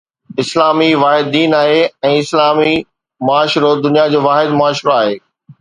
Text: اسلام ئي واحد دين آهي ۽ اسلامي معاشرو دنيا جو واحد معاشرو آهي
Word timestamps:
اسلام 0.41 0.77
ئي 0.85 0.89
واحد 1.01 1.27
دين 1.35 1.53
آهي 1.63 1.77
۽ 2.11 2.15
اسلامي 2.23 2.73
معاشرو 3.31 3.71
دنيا 3.87 4.07
جو 4.15 4.19
واحد 4.29 4.49
معاشرو 4.63 4.97
آهي 4.99 5.17